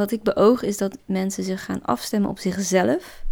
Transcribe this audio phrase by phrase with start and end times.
[0.00, 3.24] wat ik beoog is dat mensen zich gaan afstemmen op zichzelf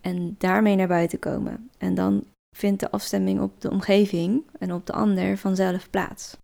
[0.00, 1.70] en daarmee naar buiten komen.
[1.78, 2.24] En dan
[2.56, 6.36] vindt de afstemming op de omgeving en op de ander vanzelf plaats.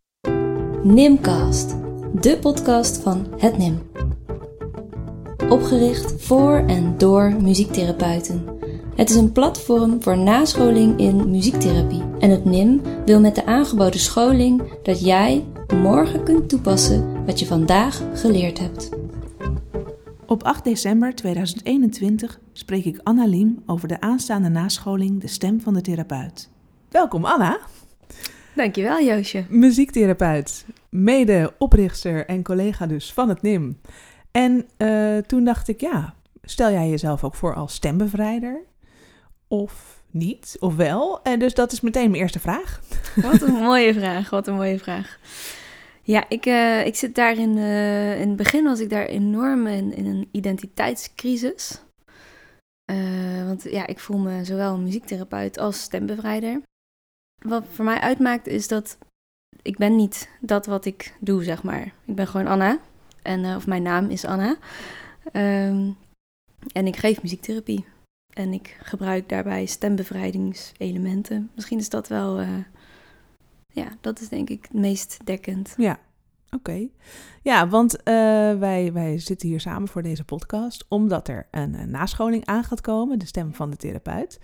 [0.82, 1.74] Nimcast,
[2.20, 3.90] de podcast van het NIM.
[5.48, 8.44] Opgericht voor en door muziektherapeuten.
[8.94, 12.02] Het is een platform voor nascholing in muziektherapie.
[12.18, 15.44] En het NIM wil met de aangeboden scholing dat jij
[15.74, 18.99] morgen kunt toepassen wat je vandaag geleerd hebt.
[20.30, 25.74] Op 8 december 2021 spreek ik Anna Liem over de aanstaande nascholing De Stem van
[25.74, 26.50] de Therapeut.
[26.90, 27.58] Welkom Anna.
[28.54, 29.44] Dankjewel Joosje.
[29.48, 33.80] Muziektherapeut, mede-oprichter en collega dus van het NIM.
[34.30, 38.62] En uh, toen dacht ik, ja, stel jij jezelf ook voor als stembevrijder?
[39.48, 41.22] Of niet, of wel?
[41.22, 42.80] En dus dat is meteen mijn eerste vraag.
[43.14, 45.18] Wat een mooie vraag, wat een mooie vraag.
[46.10, 49.66] Ja, ik, uh, ik zit daar in, uh, in het begin was ik daar enorm
[49.66, 51.82] in, een identiteitscrisis.
[52.92, 56.62] Uh, want ja, ik voel me zowel muziektherapeut als stembevrijder.
[57.44, 58.98] Wat voor mij uitmaakt is dat
[59.62, 61.92] ik ben niet dat wat ik doe, zeg maar.
[62.04, 62.78] Ik ben gewoon Anna.
[63.22, 64.56] En, of mijn naam is Anna.
[65.32, 65.96] Um,
[66.72, 67.84] en ik geef muziektherapie.
[68.34, 71.50] En ik gebruik daarbij stembevrijdingselementen.
[71.54, 72.40] Misschien is dat wel
[73.72, 75.74] ja, dat is denk ik het meest dekkend.
[75.76, 75.98] Ja,
[76.50, 76.88] oké.
[77.42, 78.04] Ja, want uh,
[78.58, 82.80] wij, wij zitten hier samen voor deze podcast omdat er een, een nascholing aan gaat
[82.80, 84.40] komen, de stem van de therapeut.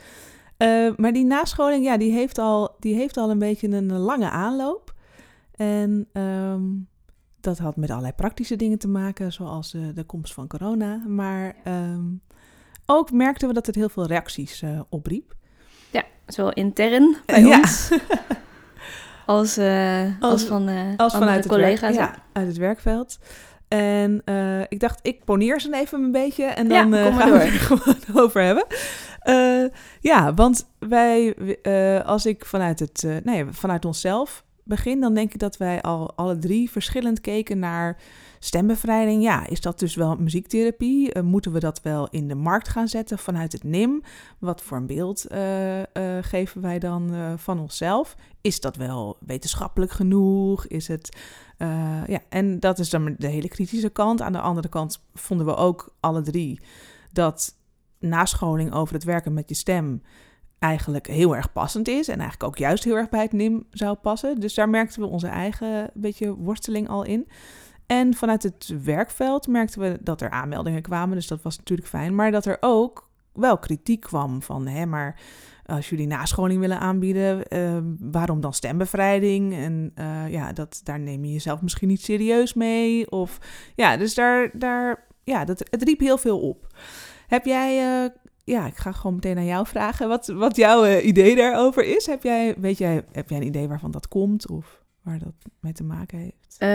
[0.58, 4.30] Uh, maar die nascholing, ja, die heeft al, die heeft al een beetje een lange
[4.30, 4.94] aanloop.
[5.54, 6.88] En um,
[7.40, 11.02] dat had met allerlei praktische dingen te maken, zoals uh, de komst van corona.
[11.06, 12.20] Maar um,
[12.86, 15.34] ook merkten we dat het heel veel reacties opriep.
[15.92, 17.58] Ja, zowel intern bij ja.
[17.58, 17.90] ons.
[19.26, 21.94] als, uh, als, als, van uh, als vanuit collega's.
[21.94, 23.18] ja, uit het werkveld.
[23.68, 27.38] En uh, ik dacht, ik poneer ze even een beetje en dan ja, gaan we
[27.38, 28.66] het er gewoon over hebben.
[30.00, 31.36] ja, want wij,
[32.04, 36.38] als ik vanuit, het, nee, vanuit onszelf begin, dan denk ik dat wij al alle
[36.38, 38.00] drie verschillend keken naar
[38.38, 39.22] stembevrijding.
[39.22, 41.14] Ja, is dat dus wel muziektherapie?
[41.14, 44.02] Uh, moeten we dat wel in de markt gaan zetten vanuit het NIM?
[44.38, 45.84] Wat voor een beeld uh, uh,
[46.20, 48.16] geven wij dan van onszelf?
[48.40, 50.66] Is dat wel wetenschappelijk genoeg?
[50.66, 51.16] Is het.
[52.06, 54.20] ja, en dat is dan de hele kritische kant.
[54.20, 56.60] Aan de andere kant vonden we ook alle drie
[57.12, 57.56] dat
[57.98, 60.02] nascholing over het werken met je stem
[60.58, 62.08] eigenlijk heel erg passend is.
[62.08, 64.40] En eigenlijk ook juist heel erg bij het NIM zou passen.
[64.40, 67.28] Dus daar merkten we onze eigen beetje worsteling al in.
[67.86, 72.14] En vanuit het werkveld merkten we dat er aanmeldingen kwamen, dus dat was natuurlijk fijn.
[72.14, 75.20] Maar dat er ook wel kritiek kwam van, hè, maar
[75.66, 77.78] als jullie nascholing willen aanbieden, uh,
[78.10, 79.54] waarom dan stembevrijding?
[79.54, 83.10] En uh, ja, dat, daar neem je jezelf misschien niet serieus mee.
[83.10, 83.38] Of
[83.74, 86.66] ja, dus daar, daar ja, dat, het riep heel veel op.
[87.26, 88.10] Heb jij, uh,
[88.46, 92.06] ja, ik ga gewoon meteen aan jou vragen, wat, wat jouw idee daarover is?
[92.06, 94.50] Heb jij, weet jij, heb jij een idee waarvan dat komt?
[94.50, 94.84] Of?
[95.06, 96.56] waar dat mee te maken heeft?
[96.58, 96.68] Uh,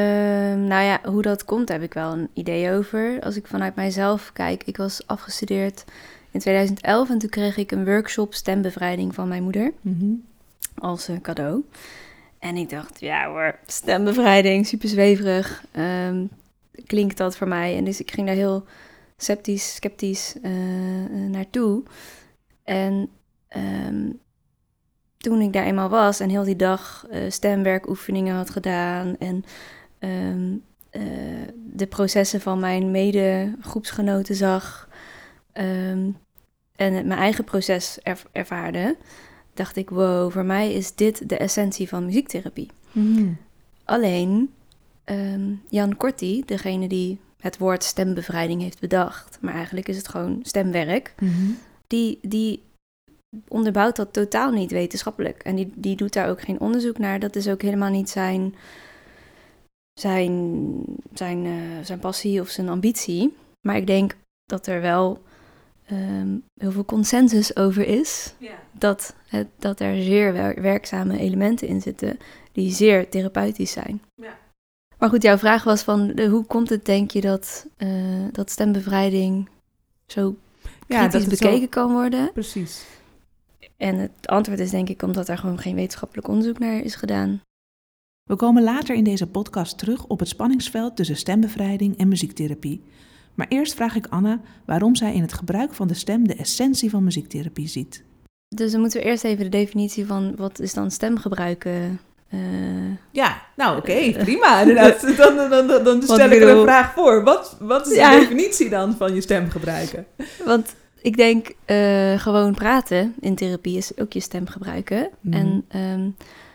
[0.67, 3.19] nou ja, hoe dat komt, heb ik wel een idee over.
[3.21, 5.85] Als ik vanuit mijzelf kijk, ik was afgestudeerd
[6.31, 10.23] in 2011 en toen kreeg ik een workshop stembevrijding van mijn moeder mm-hmm.
[10.77, 11.63] als uh, cadeau.
[12.39, 15.63] En ik dacht, ja hoor, stembevrijding, super zweverig.
[15.77, 16.29] Um,
[16.85, 17.77] klinkt dat voor mij?
[17.77, 18.65] En dus ik ging daar heel
[19.21, 21.83] sceptisch, sceptisch uh, naartoe.
[22.63, 23.09] En
[23.85, 24.19] um,
[25.17, 29.43] toen ik daar eenmaal was en heel die dag uh, stemwerkoefeningen had gedaan en
[29.99, 31.01] um, uh,
[31.55, 34.89] de processen van mijn mede-groepsgenoten zag
[35.53, 36.17] um,
[36.75, 38.97] en mijn eigen proces er ervaarde,
[39.53, 42.69] dacht ik, wow, voor mij is dit de essentie van muziektherapie.
[42.91, 43.37] Mm.
[43.85, 44.53] Alleen
[45.69, 51.13] Jan Korti, degene die het woord stembevrijding heeft bedacht, maar eigenlijk is het gewoon stemwerk,
[51.19, 51.57] mm-hmm.
[51.87, 52.61] die, die
[53.47, 55.43] onderbouwt dat totaal niet wetenschappelijk.
[55.43, 57.19] En die, die doet daar ook geen onderzoek naar.
[57.19, 58.55] Dat is ook helemaal niet zijn,
[59.99, 61.53] zijn, zijn, uh,
[61.83, 63.35] zijn passie of zijn ambitie.
[63.67, 64.15] Maar ik denk
[64.45, 65.21] dat er wel
[65.91, 68.33] um, heel veel consensus over is.
[68.37, 68.59] Ja.
[68.71, 72.19] Dat, het, dat er zeer wer werkzame elementen in zitten
[72.51, 74.01] die zeer therapeutisch zijn.
[74.15, 74.37] Ja.
[75.01, 78.49] Maar goed, jouw vraag was van de, hoe komt het, denk je, dat, uh, dat
[78.49, 79.49] stembevrijding
[80.05, 81.67] zo kritisch ja, dat bekeken zo...
[81.67, 82.31] kan worden?
[82.33, 82.85] Precies.
[83.77, 87.41] En het antwoord is denk ik omdat er gewoon geen wetenschappelijk onderzoek naar is gedaan.
[88.23, 92.83] We komen later in deze podcast terug op het spanningsveld tussen stembevrijding en muziektherapie.
[93.35, 96.89] Maar eerst vraag ik Anna waarom zij in het gebruik van de stem de essentie
[96.89, 98.03] van muziektherapie ziet.
[98.47, 101.65] Dus dan moeten we eerst even de definitie van wat is dan stemgebruik
[102.33, 102.39] uh,
[103.11, 104.59] ja, nou oké, prima.
[104.59, 105.01] Inderdaad.
[105.17, 107.23] Dan, dan, dan, dan stel ik er een vraag voor.
[107.23, 110.05] Wat, wat is de definitie dan van je stem gebruiken?
[110.45, 111.53] Want ik denk
[112.21, 115.09] gewoon praten in therapie is ook je stem gebruiken.
[115.21, 115.37] Mhm.
[115.37, 116.09] En ehm,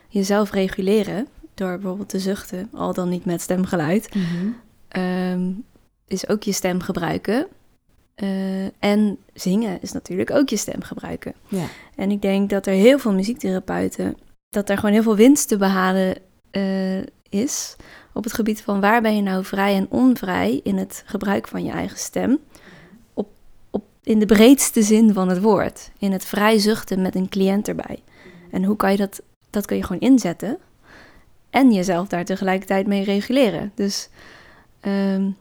[0.09, 1.27] jezelf reguleren
[1.57, 4.49] door bijvoorbeeld te zuchten, al dan niet met stemgeluid, mhm.
[4.89, 5.51] ehm,
[6.07, 7.47] is ook je stem gebruiken.
[8.23, 11.35] Uh, en zingen is natuurlijk ook je stem gebruiken.
[11.49, 11.65] Ja.
[11.95, 14.17] En ik denk dat er heel veel muziektherapeuten,
[14.49, 16.17] dat er gewoon heel veel winst te behalen
[16.53, 17.77] uh, is
[18.17, 21.65] op het gebied van waar ben je nou vrij en onvrij in het gebruik van
[21.65, 22.39] je eigen stem.
[23.15, 23.29] Op,
[23.71, 25.91] op, in de breedste zin van het woord.
[25.99, 28.03] In het vrij zuchten met een cliënt erbij.
[28.51, 30.59] En hoe kan je dat, dat kun je gewoon inzetten
[31.51, 33.73] en jezelf daar tegelijkertijd mee reguleren.
[33.75, 34.09] Dus,
[34.83, 35.37] um,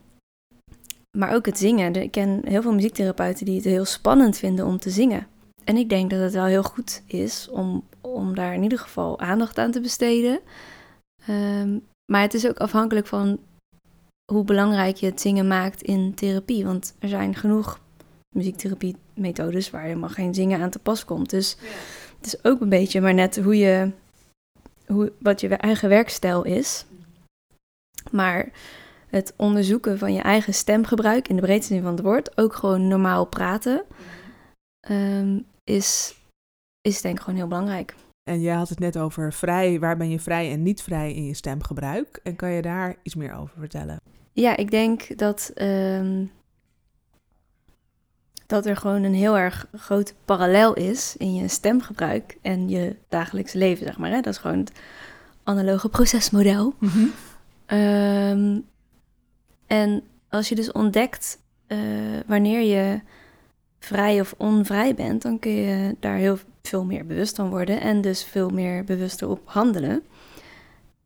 [1.18, 1.94] maar ook het zingen.
[1.94, 5.28] Ik ken heel veel muziektherapeuten die het heel spannend vinden om te zingen.
[5.66, 9.20] En ik denk dat het wel heel goed is om, om daar in ieder geval
[9.20, 10.40] aandacht aan te besteden.
[11.30, 13.40] Um, maar het is ook afhankelijk van
[14.32, 16.66] hoe belangrijk je het zingen maakt in therapie.
[16.66, 17.80] Want er zijn genoeg
[18.36, 21.30] muziektherapie-methodes waar helemaal geen zingen aan te pas komt.
[21.30, 21.58] Dus
[22.18, 23.92] het is ook een beetje maar net hoe je
[24.88, 26.86] hoe, wat je eigen werkstijl is.
[28.12, 28.52] Maar
[29.08, 32.88] het onderzoeken van je eigen stemgebruik in de breedste zin van het woord, ook gewoon
[32.88, 33.84] normaal praten,
[34.80, 36.16] ehm, is,
[36.82, 37.96] is denk ik gewoon heel belangrijk.
[38.24, 41.26] En jij had het net over vrij, waar ben je vrij en niet vrij in
[41.26, 42.20] je stemgebruik?
[42.24, 44.00] En kan je daar iets meer over vertellen?
[44.32, 46.26] Ja, ik denk dat ehm,
[48.46, 53.54] dat er gewoon een heel erg groot parallel is in je stemgebruik en je dagelijks
[53.54, 54.10] leven, zeg maar.
[54.10, 54.22] Hè?
[54.22, 54.72] Dat is gewoon het
[55.44, 56.74] analoge procesmodel.
[56.80, 57.06] Mhm.
[57.66, 58.60] Ehm,
[59.68, 61.80] en als je dus ontdekt uh,
[62.26, 63.02] wanneer je
[63.80, 68.02] vrij of onvrij bent, dan kun je daar heel veel meer bewust van worden en
[68.02, 70.04] dus veel meer bewuster op handelen.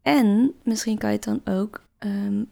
[0.01, 2.49] En misschien kan je het dan ook um,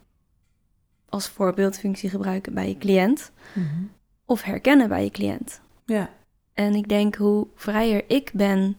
[1.10, 3.32] als voorbeeldfunctie gebruiken bij je cliënt.
[3.54, 3.96] Mm
[4.28, 5.62] of herkennen bij je cliënt.
[5.86, 6.10] Ja.
[6.54, 8.78] En ik denk hoe vrijer ik ben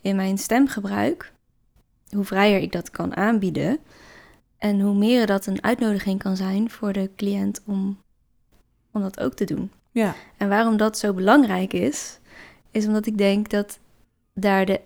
[0.00, 1.32] in mijn stemgebruik,
[2.10, 3.78] hoe vrijer ik dat kan aanbieden.
[4.58, 7.98] En hoe meer dat een uitnodiging kan zijn voor de cliënt om,
[8.92, 9.70] om dat ook te doen.
[9.92, 10.14] Ja.
[10.36, 12.18] En waarom dat zo belangrijk is,
[12.70, 13.78] is omdat ik denk dat
[14.34, 14.80] daar de.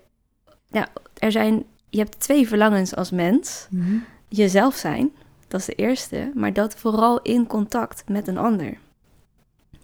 [0.67, 0.89] Ja,
[1.19, 1.65] er zijn.
[1.89, 3.67] Je hebt twee verlangens als mens.
[3.71, 5.11] Mm Jezelf zijn,
[5.49, 8.79] dat is de eerste, maar dat vooral in contact met een ander.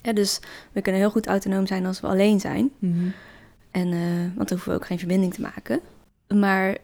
[0.00, 0.40] Ja, dus
[0.72, 2.70] we kunnen heel goed autonoom zijn als we alleen zijn.
[2.78, 3.08] Mhm.
[3.70, 5.80] En, uh, want dan hoeven we ook geen verbinding te maken.
[6.28, 6.76] Maar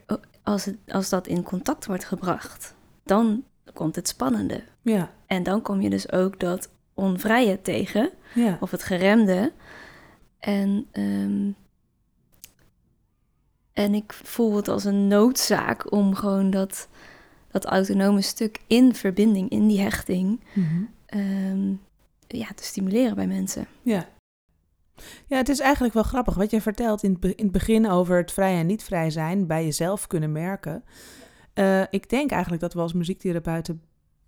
[0.43, 3.43] als, het, als dat in contact wordt gebracht, dan
[3.73, 4.63] komt het spannende.
[4.81, 5.11] Ja.
[5.25, 6.69] En dan kom je dus ook dat
[6.99, 8.57] onvrije tegen, ja.
[8.59, 9.51] of het geremde.
[10.39, 11.55] En, um,
[13.73, 16.87] en ik voel het als een noodzaak om gewoon dat,
[17.51, 20.89] dat autonome stuk in verbinding, in die hechting, mm
[22.37, 23.67] ja, te stimuleren bij mensen.
[23.81, 24.07] Ja.
[25.27, 28.17] Ja, het is eigenlijk wel grappig wat je vertelt in het, in het begin over
[28.17, 30.83] het vrij en niet vrij zijn, bij jezelf kunnen merken.
[31.53, 33.81] Uh, ik denk eigenlijk dat we als muziektherapeuten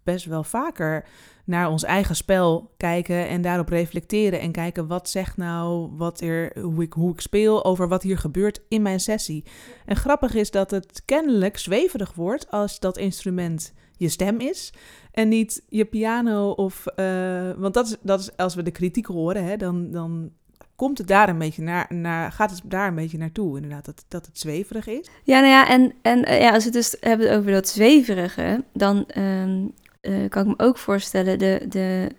[0.03, 1.05] best wel vaker
[1.45, 6.51] naar ons eigen spel kijken en daarop reflecteren en kijken wat zegt nou wat er,
[6.61, 9.43] hoe ik, hoe ik speel, over wat hier gebeurt in mijn sessie.
[9.85, 14.73] En grappig is dat het kennelijk zweverig wordt als dat instrument je stem is.
[15.11, 16.85] En niet je piano of...
[16.95, 20.31] Uh, want dat is, dat is, als we de kritiek horen, hè, dan, dan
[20.75, 24.05] komt het daar een beetje naar, naar, gaat het daar een beetje naartoe, inderdaad, dat,
[24.07, 25.09] dat het zweverig is.
[25.23, 28.63] Ja, nou ja, en, en eh, ja, als we het dus hebben over dat zweverige,
[28.73, 29.73] dan um,
[30.07, 32.09] uh, kan ik me ook voorstellen, de, de,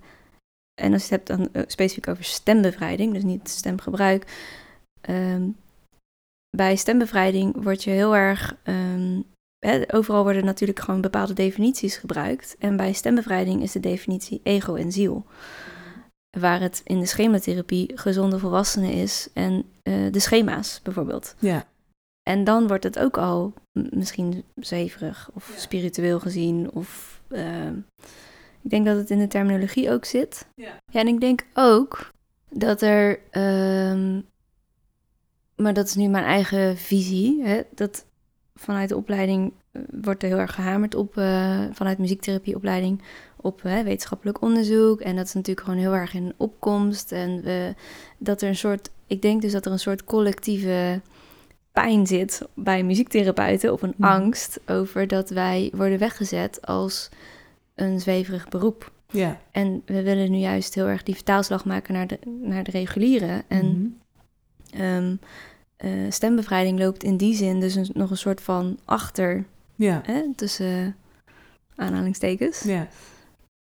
[0.80, 4.26] en als je het hebt dan specifiek over stembevrijding, dus niet stemgebruik,
[5.08, 5.56] um,
[6.56, 9.24] bij stembevrijding word je heel erg um,
[9.90, 12.56] overal worden natuurlijk gewoon bepaalde definities gebruikt.
[12.58, 15.26] En bij stembevrijding is de definitie ego en ziel.
[16.38, 21.34] Waar het in de schematherapie gezonde volwassenen is en uh, de schema's bijvoorbeeld.
[21.38, 21.66] Ja.
[22.22, 26.70] En dan wordt het ook al misschien zeverig of spiritueel gezien.
[26.72, 27.66] Of uh,
[28.62, 30.48] ik denk dat het in de terminologie ook zit.
[30.54, 32.10] Ja, ja en ik denk ook
[32.50, 33.18] dat er.
[33.90, 34.30] Um,
[35.56, 37.42] maar dat is nu mijn eigen visie.
[37.42, 38.06] Hè, dat
[38.54, 43.02] vanuit de opleiding uh, wordt er heel erg gehamerd op, uh, vanuit muziektherapieopleiding,
[43.36, 45.00] op uh, wetenschappelijk onderzoek.
[45.00, 47.12] En dat is natuurlijk gewoon heel erg in opkomst.
[47.12, 47.74] En we,
[48.18, 51.00] dat er een soort, ik denk dus dat er een soort collectieve
[51.72, 54.04] pijn zit bij muziektherapeuten, of een hmm.
[54.04, 57.08] angst over dat wij worden weggezet als
[57.74, 58.92] een zweverig beroep.
[59.10, 59.40] Ja.
[59.50, 63.44] En we willen nu juist heel erg die vertaalslag maken naar de, naar de reguliere.
[63.48, 64.00] En mm
[66.08, 70.00] stembevrijding loopt in die zin dus nog een soort van achter Ja.
[70.04, 70.96] hè, tussen
[71.74, 72.62] aanhalingstekens.
[72.62, 72.88] ja.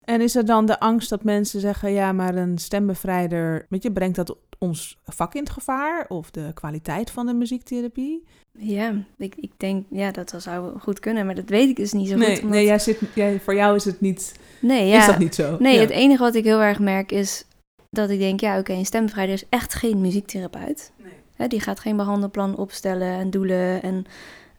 [0.06, 3.92] En is er dan de angst dat mensen zeggen, ja, maar een stembevrijder, weet je,
[3.92, 8.24] brengt dat ons vak in het gevaar of de kwaliteit van de muziektherapie?
[8.60, 12.08] Ja, ik, ik denk, ja, dat zou goed kunnen, maar dat weet ik dus niet
[12.10, 12.38] zo nee, goed.
[12.38, 15.00] omdat- nee jij zit, jij, voor jou is het niet, nee, ja.
[15.00, 15.58] is dat niet zo?
[15.60, 15.80] Nee, Ja.
[15.82, 17.46] het enige wat ik heel erg merk is
[17.90, 20.92] dat ik denk, ja, oké, een stembevrijder is echt geen muziektherapeut.
[21.38, 21.48] Nee.
[21.48, 24.06] Die gaat geen behandelplan opstellen en doelen en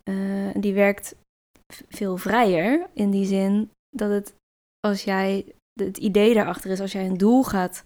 [0.02, 0.14] eh,
[0.60, 1.14] die werkt
[1.88, 4.32] veel vrijer in die zin dat het,
[4.84, 7.84] als jij, het idee daarachter is, als jij een doel gaat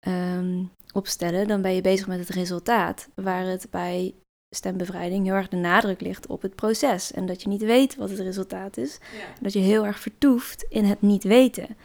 [0.00, 4.14] ehm, opstellen, dan ben je bezig met het resultaat, waar het bij
[4.50, 8.10] stembevrijding heel erg de nadruk ligt op het proces en dat je niet weet wat
[8.10, 8.98] het resultaat is,
[9.40, 11.76] dat je heel erg vertoeft in het niet weten.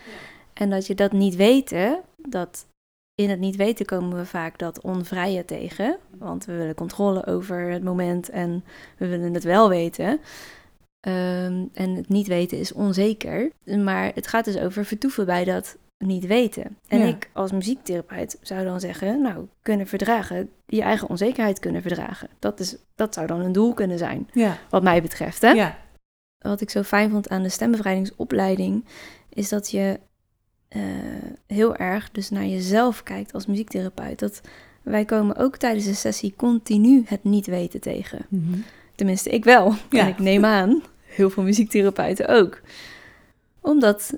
[0.54, 2.66] En dat je dat niet weten, dat
[3.16, 5.98] in het niet weten komen we vaak dat onvrije tegen.
[6.18, 8.64] Want we willen controle over het moment en
[8.98, 10.20] we willen het wel weten.
[11.04, 13.52] Ehm, en het niet weten is onzeker.
[13.84, 16.78] Maar het gaat dus over vertoeven bij dat niet weten.
[16.88, 17.06] En Ja.
[17.06, 22.30] ik als muziektherapeut zou dan zeggen, nou, kunnen verdragen, je eigen onzekerheid kunnen verdragen.
[22.40, 25.42] Dat, is, dat zou dan een doel kunnen zijn, Ja, wat mij betreft.
[25.42, 25.50] Hè?
[25.52, 25.78] ja,
[26.38, 28.86] wat ik zo fijn vond aan de stembevrijdingsopleiding,
[29.30, 30.00] is dat je
[30.68, 30.82] eh,
[31.48, 34.20] heel erg dus naar jezelf kijkt als muziektherapeut.
[34.20, 34.42] Dat
[34.82, 38.26] wij komen ook tijdens de sessie continu het niet weten tegen.
[38.30, 38.60] Mhm.
[38.96, 39.74] Tenminste, ik wel.
[39.90, 40.82] En ik neem aan,
[41.16, 42.62] heel veel muziektherapeuten ook.
[43.62, 44.18] Omdat,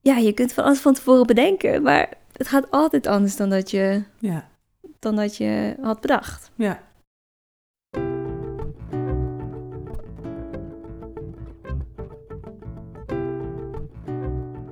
[0.00, 3.70] ja, je kunt van alles van tevoren bedenken, maar het gaat altijd anders dan dat
[3.70, 4.48] je, ja,
[4.98, 6.50] dan dat je had bedacht.
[6.54, 6.84] ja.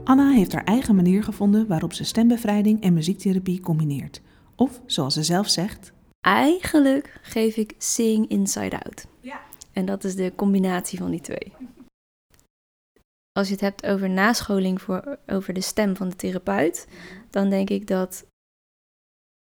[0.05, 4.21] Anna heeft haar eigen manier gevonden waarop ze stembevrijding en muziektherapie combineert.
[4.57, 5.93] Of, zoals ze zelf zegt,
[6.25, 9.07] Eigenlijk geef ik Sing Inside Out.
[9.21, 9.41] Ja.
[9.75, 11.53] En dat is de combinatie van die twee.
[13.33, 16.87] Als je het hebt over nascholing voor, over de stem van de therapeut,
[17.31, 18.27] dan denk ik dat,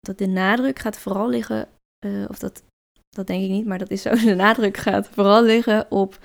[0.01, 2.63] dat de nadruk gaat vooral liggen, eh, of dat,
[3.09, 6.19] dat denk ik niet, maar dat is zo, de nadruk gaat vooral liggen op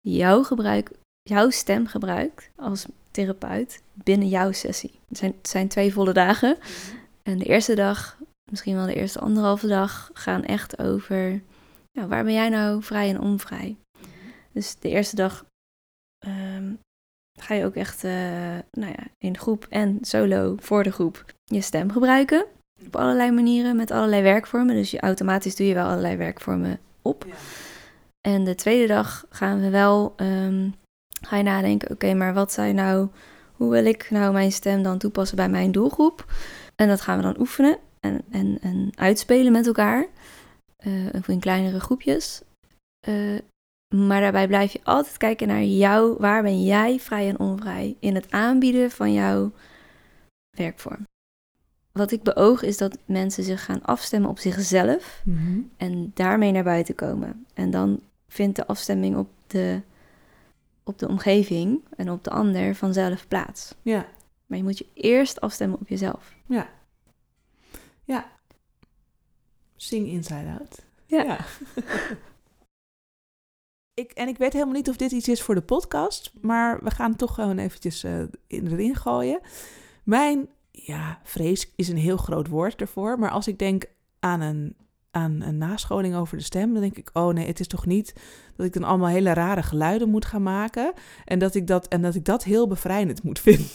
[0.00, 0.90] jouw gebruik,
[1.22, 4.98] jouw stemgebruik als therapeut binnen jouw sessie.
[5.08, 6.58] Het zijn, het zijn twee volle dagen.
[7.22, 8.18] En de eerste dag,
[8.50, 11.42] misschien wel de eerste anderhalve dag, gaan echt over
[11.92, 13.76] nou, waar ben jij nou vrij en onvrij.
[14.52, 15.44] Dus de eerste dag
[16.18, 16.72] ehm,
[17.40, 18.12] ga je ook echt eh,
[18.70, 22.46] nou ja, in groep en solo voor de groep je stem gebruiken.
[22.86, 24.74] Op allerlei manieren, met allerlei werkvormen.
[24.74, 27.26] Dus je, automatisch doe je wel allerlei werkvormen op.
[28.20, 30.70] En de tweede dag gaan we wel, ehm,
[31.22, 33.08] ga je nadenken, oké, maar wat zijn nou,
[33.52, 36.32] hoe wil ik nou mijn stem dan toepassen bij mijn doelgroep?
[36.76, 40.06] En dat gaan we dan oefenen en, en, en uitspelen met elkaar,
[41.14, 42.42] of in kleinere groepjes.
[43.00, 43.38] Eh,
[43.94, 48.14] maar daarbij blijf je altijd kijken naar jou, waar ben jij vrij en onvrij in
[48.14, 49.52] het aanbieden van jouw
[50.56, 51.06] werkvorm.
[51.92, 55.60] Wat ik beoog is dat mensen zich gaan afstemmen op zichzelf Mhm.
[55.76, 57.46] en daarmee naar buiten komen.
[57.54, 59.80] En dan vindt de afstemming op de,
[60.84, 63.74] op de omgeving en op de ander vanzelf plaats.
[63.82, 64.06] Ja,
[64.46, 66.34] Maar je moet je eerst afstemmen op jezelf.
[66.46, 66.68] ja.
[68.04, 68.30] Ja.
[69.82, 70.78] Sing inside out.
[71.06, 71.38] Ja.
[74.02, 76.90] ik, en ik weet helemaal niet of dit iets is voor de podcast, maar we
[76.90, 79.40] gaan het toch gewoon eventjes in, erin gooien.
[80.04, 83.84] Mijn, ja, vrees is een heel groot woord ervoor, maar als ik denk
[84.18, 84.76] aan een,
[85.10, 88.12] aan een nascholing over de stem, dan denk ik, oh nee, het is toch niet
[88.56, 90.92] dat ik dan allemaal hele rare geluiden moet gaan maken
[91.24, 93.66] en dat ik dat, en dat, ik dat heel bevrijdend moet vinden.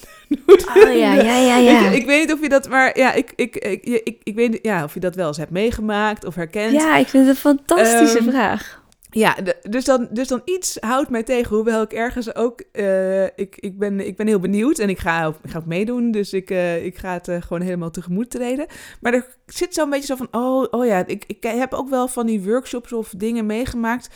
[0.76, 1.90] Oh ja, ja, ja, ja.
[1.90, 4.52] Ik, ik weet niet of je dat, maar ja, ik, ik, ik, ik, ik weet
[4.52, 6.74] niet ja, of je dat wel eens hebt meegemaakt of herkent.
[6.74, 8.84] Ja, ik vind het een fantastische Ehm, vraag.
[9.18, 9.36] Ja,
[9.70, 12.64] dus, dan, dus dan iets houdt mij tegen, hoewel ik ergens ook...
[12.72, 16.12] eh, ik, ik, ben, ik ben heel benieuwd en ik ga ik ga ook meedoen,
[16.12, 18.66] dus ik, eh, ik ga het eh, gewoon helemaal tegemoet treden.
[19.02, 22.08] Maar er zit zo'n beetje zo van, oh, oh ja, ik, ik heb ook wel
[22.08, 24.10] van die workshops of dingen meegemaakt...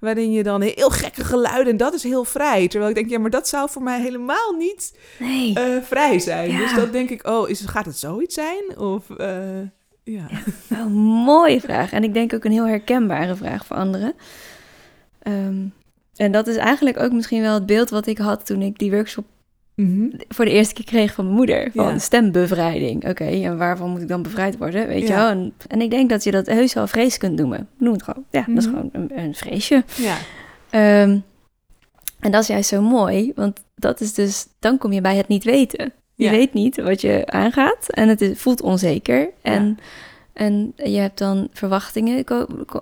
[0.00, 2.68] waarin je dan heel gekke geluiden, en dat is heel vrij.
[2.68, 5.54] Terwijl ik denk, ja, maar dat zou voor mij helemaal niet Nee.
[5.82, 6.50] vrij zijn.
[6.50, 6.58] Ja.
[6.58, 8.78] Dus dan denk ik, oh, is, gaat het zoiets zijn?
[8.78, 9.06] Of,
[10.04, 10.26] ja.
[10.68, 10.92] Een
[11.24, 11.92] mooie vraag.
[11.92, 14.14] En ik denk ook een heel herkenbare vraag voor anderen.
[15.22, 15.56] Ehm,
[16.16, 18.90] en dat is eigenlijk ook misschien wel het beeld wat ik had toen ik die
[18.90, 19.24] workshop
[19.74, 20.06] Mhm.
[20.28, 21.70] voor de eerste keer kreeg van mijn moeder.
[21.74, 21.98] Van Ja.
[21.98, 23.08] stembevrijding.
[23.08, 24.86] Oké, en waarvan moet ik dan bevrijd worden?
[24.86, 25.28] Weet je wel?
[25.28, 27.68] En, en ik denk dat je dat heus wel vrees kunt noemen.
[27.78, 28.24] Noem het gewoon.
[28.30, 28.74] Ja, dat is Mhm.
[28.74, 29.84] gewoon een, een vreesje.
[29.96, 30.16] Ja.
[30.70, 31.18] Ehm,
[32.20, 35.28] en dat is juist zo mooi, want dat is dus, dan kom je bij het
[35.28, 35.92] niet weten.
[36.22, 36.36] Je Ja.
[36.36, 39.30] weet niet wat je aangaat en het is, voelt onzeker.
[39.42, 39.78] En
[40.32, 42.24] En je hebt dan verwachtingen.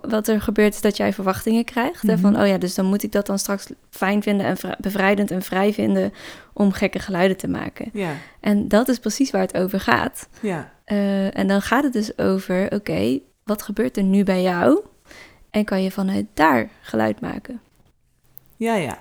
[0.00, 2.02] Wat er gebeurt is dat jij verwachtingen krijgt.
[2.02, 5.30] Mm Van, oh ja, dus dan moet ik dat dan straks fijn vinden en bevrijdend
[5.30, 6.12] en vrij vinden
[6.52, 7.90] om gekke geluiden te maken.
[7.92, 8.12] Ja.
[8.40, 10.28] En dat is precies waar het over gaat.
[10.40, 10.72] Ja.
[10.86, 14.80] Uh, en dan gaat het dus over, oké, wat gebeurt er nu bij jou?
[15.50, 17.60] En kan je vanuit daar geluid maken.
[18.56, 18.98] Ja, ja.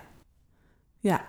[0.99, 1.25] Ja.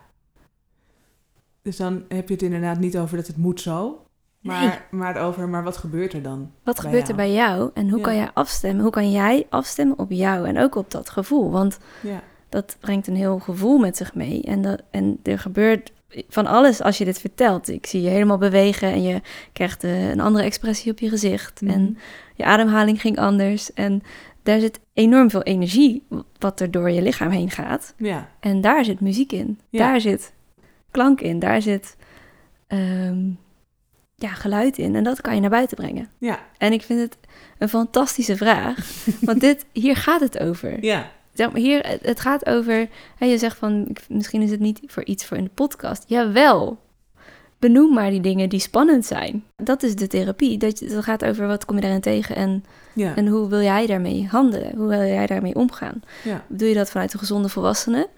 [1.63, 4.05] Dus dan heb je het inderdaad niet over dat het moet zo.
[4.41, 6.51] Maar, maar over, maar wat gebeurt er dan?
[6.65, 7.71] Wat gebeurt er bij jou?
[7.75, 8.83] En hoe kan jij afstemmen?
[8.83, 11.51] Hoe kan jij afstemmen op jou en ook op dat gevoel?
[11.51, 12.23] Want ja.
[12.49, 14.43] dat brengt een heel gevoel met zich mee.
[14.43, 15.93] En, dat, en er gebeurt
[16.29, 17.69] van alles als je dit vertelt.
[17.69, 19.21] Ik zie je helemaal bewegen en je
[19.53, 21.61] krijgt uh, een andere expressie op je gezicht.
[21.63, 21.93] En mhm.
[22.35, 23.73] je ademhaling ging anders.
[23.73, 24.03] En
[24.43, 26.07] daar zit enorm veel energie
[26.39, 27.95] wat er door je lichaam heen gaat.
[27.97, 28.29] Ja.
[28.41, 29.59] En daar zit muziek in.
[29.71, 30.33] Daar zit
[30.91, 31.39] klank in.
[31.39, 31.97] Daar zit
[32.67, 33.29] ehm,
[34.15, 34.95] ja, geluid in.
[34.95, 36.09] En dat kan je naar buiten brengen.
[36.19, 36.39] Ja.
[36.59, 37.17] En ik vind het
[37.59, 38.77] een fantastische vraag.
[39.21, 40.85] want dit, hier gaat het over.
[40.85, 41.11] Ja.
[41.33, 42.89] Zeg maar, hier, het gaat over...
[43.17, 46.05] Hè, je zegt van, misschien is het niet voor iets voor in de podcast.
[46.07, 46.79] Jawel,
[47.59, 49.45] benoem maar die dingen die spannend zijn.
[49.57, 50.59] Dat is de therapie.
[50.59, 53.17] Dat, dat gaat over wat kom je daarin tegen en, ja.
[53.17, 54.77] en hoe wil jij daarmee handelen?
[54.77, 56.03] Hoe wil jij daarmee omgaan?
[56.25, 56.45] Ja.
[56.49, 58.09] Doe je dat vanuit een gezonde volwassene?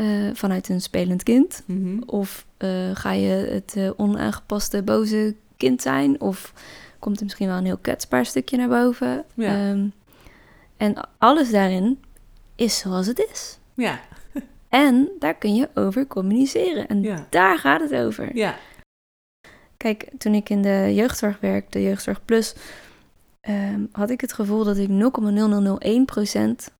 [0.00, 1.62] Uh, vanuit een spelend kind?
[1.66, 2.02] Mhm.
[2.06, 6.20] Of uh, ga je het uh, onaangepaste boze kind zijn?
[6.20, 6.52] Of
[6.98, 9.24] komt er misschien wel een heel kwetsbaar stukje naar boven?
[9.34, 9.70] Ja.
[9.70, 9.92] Um,
[10.76, 11.98] en alles daarin
[12.56, 13.58] is zoals het is.
[13.74, 14.00] Ja.
[14.68, 16.88] En daar kun je over communiceren.
[16.88, 17.26] En ja.
[17.30, 18.36] daar gaat het over.
[18.36, 18.58] Ja.
[19.76, 22.54] Kijk, toen ik in de jeugdzorg werkte, de jeugdzorg plus,
[23.48, 26.74] um, had ik het gevoel dat ik 0,0001%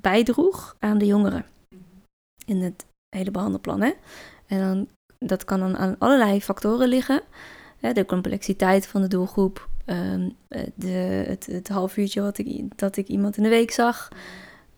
[0.00, 1.44] bijdroeg aan de jongeren.
[2.48, 2.86] In het
[3.16, 3.80] hele behandelplan.
[3.80, 3.92] Hè?
[4.46, 4.88] En dan,
[5.18, 7.22] dat kan dan aan allerlei factoren liggen.
[7.78, 7.92] Hè?
[7.92, 10.36] De complexiteit van de doelgroep, um,
[10.74, 14.08] de, het, het half uurtje wat ik, dat ik iemand in de week zag.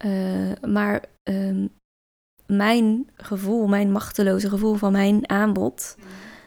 [0.04, 1.70] Uh, maar um,
[2.46, 5.96] mijn gevoel, mijn machteloze gevoel van mijn aanbod,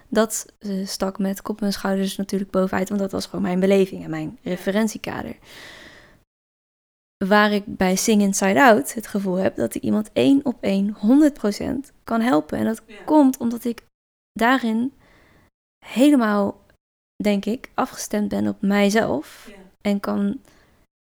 [0.09, 4.03] dat uh, stak met kop en schouders natuurlijk bovenuit, want dat was gewoon mijn beleving
[4.03, 5.36] en mijn referentiekader.
[7.27, 10.95] Waar ik bij Sing Inside Out het gevoel heb dat ik iemand één op één
[11.88, 12.57] 100% kan helpen.
[12.57, 13.83] En dat komt omdat ik
[14.31, 14.93] daarin
[15.86, 16.62] helemaal,
[17.23, 19.51] denk ik, afgestemd ben op mijzelf.
[19.81, 20.39] En kan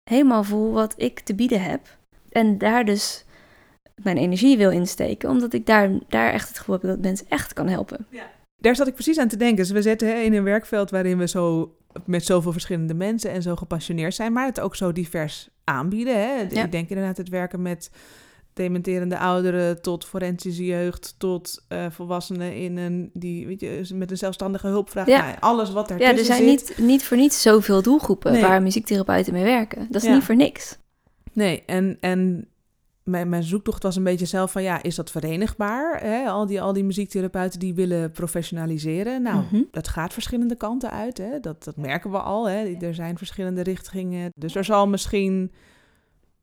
[0.09, 1.97] helemaal voelen wat ik te bieden heb.
[2.29, 3.25] En daar dus
[4.03, 7.53] mijn energie wil insteken, omdat ik daar, daar echt het gevoel heb dat mensen echt
[7.53, 8.05] kan helpen.
[8.09, 8.31] Ja.
[8.61, 9.57] Daar zat ik precies aan te denken.
[9.57, 13.41] Dus we zitten hè, in een werkveld waarin we zo met zoveel verschillende mensen en
[13.41, 16.15] zo gepassioneerd zijn, maar het ook zo divers aanbieden.
[16.15, 16.35] Hè?
[16.49, 16.63] Ja.
[16.63, 17.89] Ik denk inderdaad het werken met
[18.53, 24.17] dementerende ouderen tot forensische jeugd tot uh, volwassenen in een die weet je met een
[24.17, 25.07] zelfstandige hulpvraag.
[25.07, 25.25] Ja.
[25.25, 26.77] Nou, alles wat er Ja, er zijn zit.
[26.77, 28.41] niet, niet voor niets zoveel doelgroepen nee.
[28.41, 29.87] waar muziektherapeuten mee werken.
[29.89, 30.13] Dat is ja.
[30.13, 30.77] niet voor niks.
[31.33, 32.47] Nee, en, en
[33.07, 36.01] mijn, mijn zoektocht was een beetje zelf van ja, is dat verenigbaar?
[36.01, 36.25] Hè?
[36.29, 39.21] Al, die, al die muziektherapeuten die willen professionaliseren.
[39.21, 39.61] Nou, Mhm.
[39.71, 41.17] dat gaat verschillende kanten uit.
[41.17, 41.39] Hè?
[41.39, 42.49] Dat, dat merken we al.
[42.49, 42.75] Hè?
[42.79, 44.31] Er zijn verschillende richtingen.
[44.35, 45.51] Dus er zal misschien,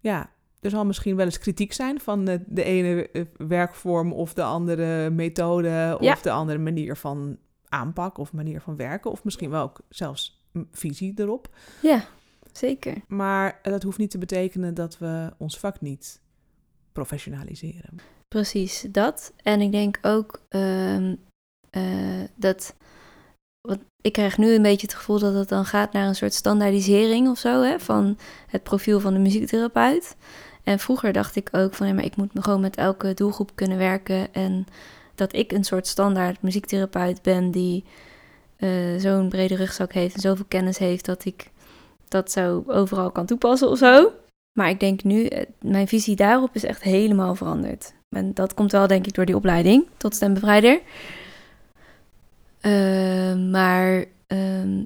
[0.01, 4.35] ja, er zal misschien wel eens kritiek zijn van de, de ene eh, werkvorm of
[4.35, 6.17] de andere methode of Ja.
[6.23, 7.37] de andere manier van
[7.69, 9.11] aanpak of manier van werken.
[9.11, 11.49] Of misschien wel ook zelfs visie erop.
[11.83, 12.05] Ja,
[12.53, 12.95] zeker.
[13.09, 16.23] Maar dat hoeft niet te betekenen dat we ons vak niet
[16.95, 17.99] professionaliseren.
[18.29, 19.33] Precies, dat.
[19.43, 21.15] En ik denk ook ehm,
[21.71, 22.75] eh, dat.
[23.61, 26.35] Want ik krijg nu een beetje het gevoel dat het dan gaat naar een soort
[26.35, 30.17] standaardisering of zo, hè, van het profiel van de muziektherapeut.
[30.65, 33.79] En vroeger dacht ik ook van, ja, maar ik moet gewoon met elke doelgroep kunnen
[33.79, 34.35] werken.
[34.35, 34.67] En
[35.15, 37.85] dat ik een soort standaard muziektherapeut ben die
[38.57, 41.51] eh, zo'n brede rugzak heeft en zoveel kennis heeft dat ik
[42.09, 44.13] dat zo overal kan toepassen of zo.
[44.59, 47.95] Maar ik denk nu, eh, mijn visie daarop is echt helemaal veranderd.
[48.09, 50.81] En dat komt wel, denk ik, door die opleiding tot stembevrijder.
[52.61, 54.79] Uh, maar uh,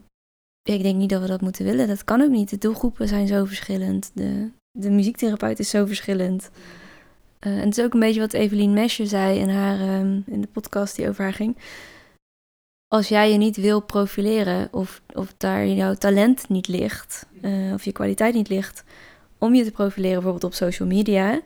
[0.62, 1.88] ik denk niet dat we dat moeten willen.
[1.88, 2.50] Dat kan ook niet.
[2.50, 4.10] De doelgroepen zijn zo verschillend.
[4.14, 6.50] De, de muziektherapeut is zo verschillend.
[7.46, 10.40] Uh, en het is ook een beetje wat Evelien Mesje zei in, haar, um, in
[10.40, 11.56] de podcast die over haar ging.
[12.86, 17.84] Als jij je niet wil profileren of, of daar jouw talent niet ligt, uh, of
[17.84, 18.84] je kwaliteit niet ligt,
[19.38, 21.40] om je te profileren bijvoorbeeld op social media,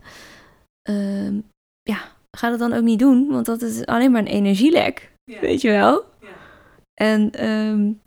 [0.90, 1.32] uh,
[1.82, 5.40] ja, ga dat dan ook niet doen, want dat is alleen maar een energielek, ja.
[5.40, 6.04] weet je wel.
[6.20, 6.28] Ja.
[6.94, 8.00] En um,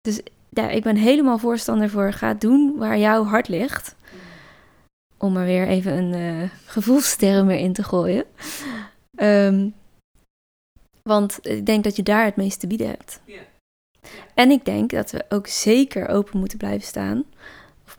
[0.00, 3.96] dus ja, ik ben helemaal voorstander voor ga doen waar jouw hart ligt.
[5.16, 8.24] Om er weer even een uh, gevoelsterm weer in te gooien.
[9.16, 9.74] Um,
[11.02, 13.20] want ik denk dat je daar het meest te bieden hebt.
[13.24, 13.40] Ja.
[14.34, 17.24] En ik denk dat we ook zeker open moeten blijven staan,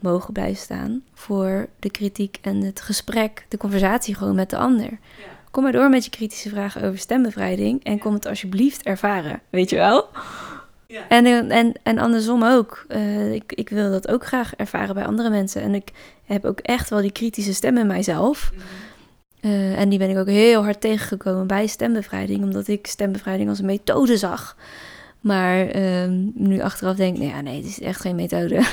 [0.02, 4.90] mogen blijven staan, voor de kritiek en het gesprek, de conversatie gewoon met de ander.
[5.52, 9.70] Kom maar door met je kritische vragen over stembevrijding en kom het alsjeblieft ervaren, weet
[9.70, 10.08] je wel?
[10.88, 11.08] Ja.
[11.08, 12.86] En, en, en andersom ook.
[12.90, 15.62] Uh, ik, ik wil dat ook graag ervaren bij andere mensen.
[15.62, 15.92] En ik
[16.26, 18.52] heb ook echt wel die kritische stem in mijzelf.
[18.54, 18.64] Mhm.
[19.42, 23.60] Uh, en die ben ik ook heel hard tegengekomen bij stembevrijding, omdat ik stembevrijding als
[23.60, 24.56] een methode zag.
[25.20, 28.56] Maar uh, nu achteraf denk ik, nou ja, nee, het is echt geen methode.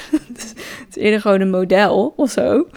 [0.89, 2.69] het is eerder gewoon een model of zo.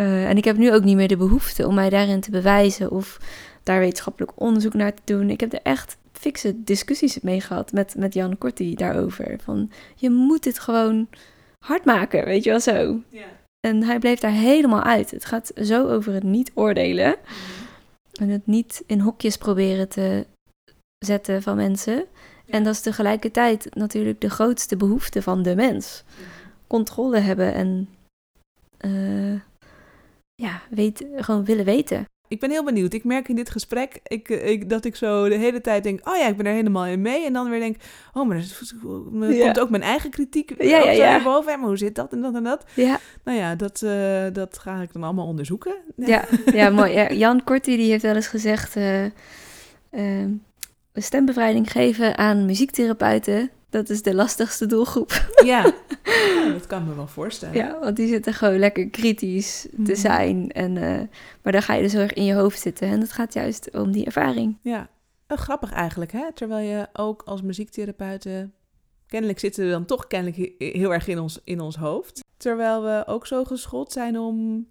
[0.00, 2.90] Uh, en ik heb nu ook niet meer de behoefte om mij daarin te bewijzen
[2.90, 3.18] of
[3.62, 5.30] daar wetenschappelijk onderzoek naar te doen.
[5.30, 9.38] Ik heb er echt fikse discussies mee gehad met, met Jan Korti daarover.
[9.42, 11.08] Van je moet het gewoon
[11.64, 13.00] hard maken, weet je wel zo.
[13.08, 13.26] Ja.
[13.60, 15.10] En hij bleef daar helemaal uit.
[15.10, 17.16] Het gaat zo over het niet oordelen.
[18.12, 20.26] En het niet in hokjes proberen te
[20.98, 22.04] zetten van mensen.
[22.46, 26.04] En dat is tegelijkertijd natuurlijk de grootste behoefte van de mens.
[26.70, 27.88] Controle hebben en
[28.80, 29.40] uh,
[30.34, 32.04] ja, weet, gewoon willen weten.
[32.28, 32.92] Ik ben heel benieuwd.
[32.92, 36.08] Ik merk in dit gesprek ik, ik, dat ik zo de hele tijd denk...
[36.08, 37.24] oh ja, ik ben er helemaal in mee.
[37.26, 37.76] En dan weer denk...
[38.12, 41.22] oh, maar er komt ook mijn eigen kritiek ja, ja, ja.
[41.22, 41.58] boven.
[41.58, 42.64] Maar hoe zit dat en dat en dat?
[42.74, 42.98] Ja.
[43.24, 45.74] Nou ja, dat, uh, dat ga ik dan allemaal onderzoeken.
[45.96, 47.14] Ja, ja mooi.
[47.14, 48.76] Jan Korti die heeft wel eens gezegd...
[48.76, 50.24] Uh,
[50.94, 53.50] stembevrijding geven aan muziektherapeuten...
[53.70, 55.28] Dat is de lastigste doelgroep.
[55.44, 55.72] Ja,
[56.52, 57.54] dat kan me wel voorstellen.
[57.54, 59.94] Ja, want die zitten gewoon lekker kritisch te mhm.
[59.94, 60.50] zijn.
[60.50, 61.00] En, uh,
[61.42, 62.88] maar dan ga je dus heel erg in je hoofd zitten.
[62.88, 64.58] En het gaat juist om die ervaring.
[64.62, 64.88] Ja,
[65.28, 66.32] uh, grappig eigenlijk, hè?
[66.34, 68.52] Terwijl je ook als muziektherapeuten...
[69.06, 72.24] Kennelijk zitten we dan toch kennelijk heel erg in ons, in ons hoofd.
[72.36, 74.66] Terwijl we ook zo geschoold zijn om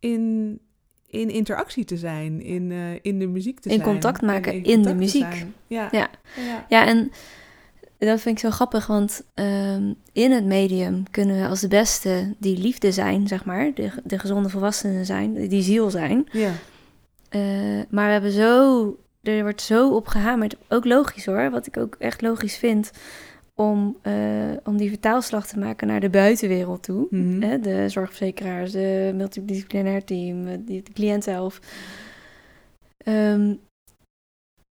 [0.00, 0.58] in,
[1.06, 3.88] in interactie te zijn, in, uh, in de muziek te in zijn.
[3.88, 5.46] Contact maken in, in de muziek.
[5.66, 5.88] Ja.
[5.90, 6.10] Ja.
[6.36, 6.66] ja.
[6.68, 7.10] ja, en
[8.04, 12.34] dat vind ik zo grappig, want ehm, in het medium kunnen we als de beste
[12.38, 16.26] die liefde zijn, zeg maar, de, de gezonde volwassenen zijn, die ziel zijn.
[16.30, 16.52] Ja.
[17.30, 21.76] Uh, maar we hebben zo, er wordt zo op gehamerd, ook logisch hoor, wat ik
[21.76, 22.90] ook echt logisch vind,
[23.54, 24.12] om, uh,
[24.64, 27.06] om die vertaalslag te maken naar de buitenwereld toe.
[27.10, 27.62] Mm -hmm.
[27.62, 31.60] de zorgverzekeraars, de multidisciplinair team, de, de cliënt zelf.
[33.06, 33.60] Um,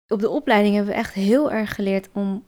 [0.08, 2.44] op de opleiding hebben we echt heel erg geleerd om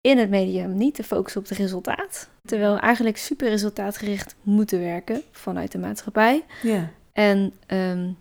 [0.00, 2.28] in het medium niet te focussen op het resultaat.
[2.44, 6.44] Terwijl we eigenlijk super resultaatgericht moeten werken vanuit de maatschappij.
[6.62, 6.90] Ja.
[7.12, 8.16] En um,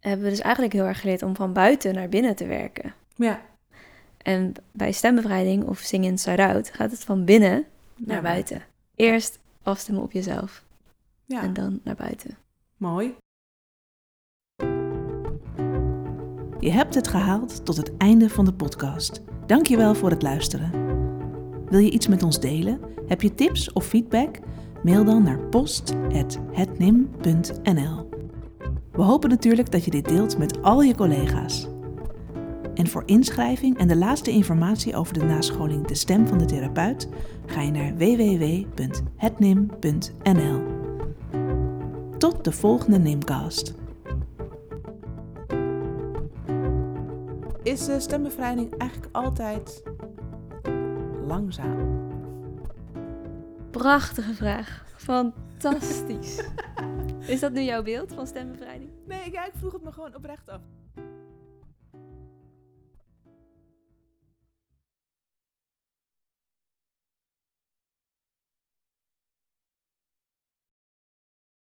[0.00, 2.94] hebben we dus eigenlijk heel erg geleerd om van buiten naar binnen te werken.
[3.14, 3.40] Ja.
[4.18, 7.64] En bij stembevrijding of Sing Inside Out gaat het van binnen
[7.96, 8.62] naar buiten.
[8.94, 10.64] Eerst afstemmen op jezelf.
[11.24, 11.42] Ja.
[11.42, 12.36] En dan naar buiten.
[12.76, 13.14] Mooi.
[16.58, 19.22] Je hebt het gehaald tot het einde van de podcast.
[19.46, 20.70] Dankjewel voor het luisteren.
[21.68, 22.80] Wil je iets met ons delen?
[23.06, 24.38] Heb je tips of feedback?
[24.82, 28.08] Mail dan naar post.hetnim.nl.
[28.92, 31.68] We hopen natuurlijk dat je dit deelt met al je collega's.
[32.74, 37.08] En voor inschrijving en de laatste informatie over de nascholing De Stem van de Therapeut
[37.46, 40.62] ga je naar www.hetnim.nl.
[42.18, 43.74] Tot de volgende Nimcast.
[47.72, 49.82] Is de stembevrijding eigenlijk altijd
[51.26, 52.10] langzaam?
[53.70, 54.84] Prachtige vraag.
[54.96, 56.44] Fantastisch.
[57.26, 58.90] Is dat nu jouw beeld van stembevrijding?
[59.06, 60.60] Nee, ik, ik vroeg het me gewoon oprecht af.